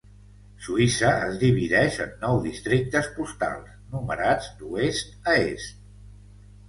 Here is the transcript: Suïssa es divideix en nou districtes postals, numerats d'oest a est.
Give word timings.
Suïssa 0.67 1.09
es 1.25 1.35
divideix 1.43 1.99
en 2.07 2.15
nou 2.23 2.41
districtes 2.45 3.09
postals, 3.19 3.77
numerats 3.97 4.49
d'oest 4.63 5.15
a 5.35 5.37
est. 5.45 5.79